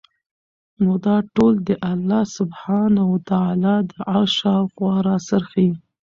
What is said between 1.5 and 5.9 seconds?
د الله سبحانه وتعالی د عرش شاوخوا راڅرخي